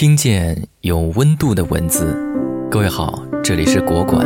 [0.00, 2.16] 听见有温度的文字，
[2.70, 4.24] 各位好，这里是国馆。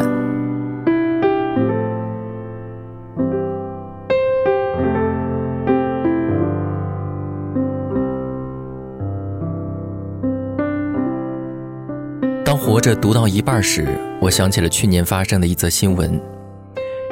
[12.45, 13.85] 当活着读到一半时，
[14.21, 16.34] 我想起了去年发生的一则新闻。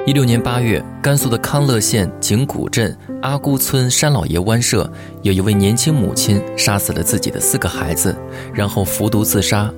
[0.04, 4.90] 一六年八月，甘肃的康乐县景谷镇阿姑村山老爷湾社
[5.22, 8.12] 有一位年轻母亲杀死了自己的四个孩子，
[8.52, 9.72] 然后服毒自杀。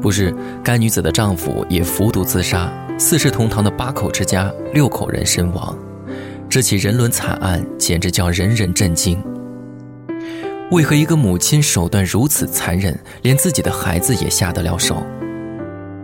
[0.00, 2.72] 不是，该女子的丈夫也服毒自杀。
[2.96, 5.76] 四世同堂的八口之家，六口人身亡。
[6.48, 9.20] 这起人伦惨案简直叫人人震惊。
[10.70, 15.04] 为何一个母亲手段如此残忍，连自己的孩子也下得了手？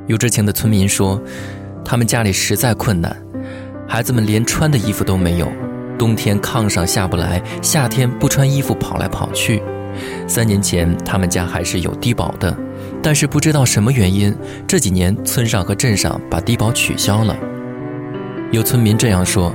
[0.09, 1.23] 有知情的村民说，
[1.85, 3.17] 他们家里实在困难。
[3.93, 5.53] 孩子们连穿的衣服都没有，
[5.99, 9.63] 冬天炕上下不来，夏天不穿衣服跑来跑去。
[10.27, 12.57] 三年前他们家还是有低保的，
[13.03, 14.35] 但是不知道什么原因，
[14.67, 17.37] 这几年村上和镇上把低保取消了。
[18.51, 19.55] 有村民这样说，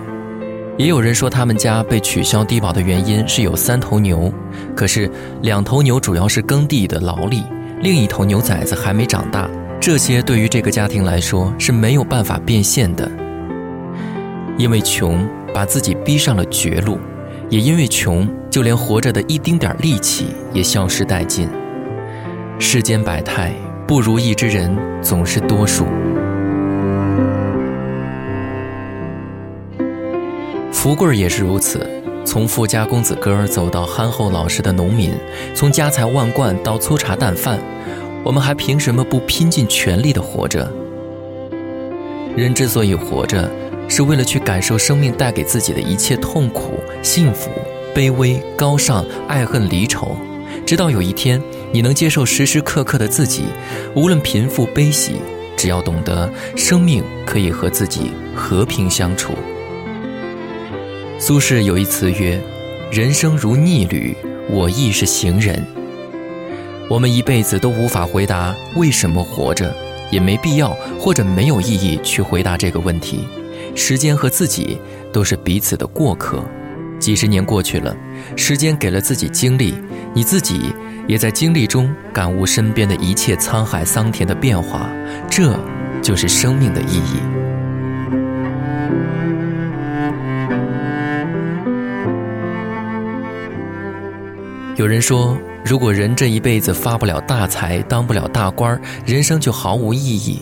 [0.78, 4.32] 也有人说他们家被取消低保的原因是有三头牛，
[4.76, 5.10] 可是
[5.42, 7.42] 两头牛主要是耕地的劳力，
[7.82, 9.50] 另一头牛崽子还没长大，
[9.82, 13.10] 这些对于这个家庭来说是没有办法变现的。
[14.58, 16.98] 因为穷，把自己逼上了绝路；
[17.48, 21.48] 也因为穷，就连活着的一丁点力气也消失殆尽。
[22.58, 23.54] 世间百态，
[23.88, 25.86] 不如意之人总是多数。
[30.72, 31.88] 福贵也是如此，
[32.26, 35.14] 从富家公子哥走到憨厚老实的农民，
[35.54, 37.60] 从家财万贯到粗茶淡饭，
[38.24, 40.68] 我们还凭什么不拼尽全力的活着？
[42.38, 43.52] 人之所以活着。
[43.90, 47.50] 是为了去感受生命带给自己的一切痛苦、幸福、
[47.96, 50.18] 卑微、高尚、爱恨离愁，
[50.66, 53.44] 直到有一天你能接受时时刻刻的自己，
[53.96, 55.14] 无论贫富悲喜，
[55.56, 59.34] 只要懂得生命可以和自己和平相处。
[61.18, 62.38] 苏轼有一词曰
[62.92, 64.14] ：“人生如逆旅，
[64.50, 65.66] 我亦是行人。”
[66.92, 69.74] 我们一辈子都无法回答为什么活着，
[70.12, 70.70] 也没必要
[71.00, 73.28] 或者没有意义去回答这个问题。
[73.76, 74.80] 时间和自己
[75.14, 76.44] 都是彼此的过客，
[77.00, 77.96] 几十年过去了，
[78.36, 79.76] 时间给了自己经历，
[80.14, 80.74] 你自己
[81.08, 84.90] 也在经历中感悟身边的一切沧海桑田的变化，
[85.30, 85.56] 这
[86.02, 87.20] 就是生命的意义。
[94.76, 100.40] 有人说，如果人这一辈子发不了大财，当不了大官儿，人生就毫无意义。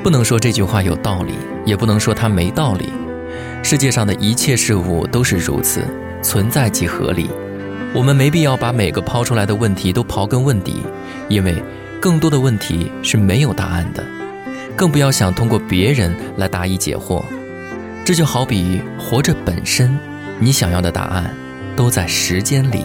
[0.00, 1.32] 不能说这句话有道理，
[1.64, 2.92] 也不能说它没道理。
[3.64, 5.82] 世界上的一切事物都是如此，
[6.22, 7.28] 存在即合理。
[7.92, 10.76] 我们没必要把每个抛出来的问题都刨根问底，
[11.28, 11.60] 因为
[12.00, 14.04] 更多的问题是没有答案的。
[14.76, 17.24] 更不要想通过别人来答疑解惑。
[18.04, 19.98] 这就好比活着本身，
[20.38, 21.28] 你想要的答案
[21.74, 22.84] 都在时间里。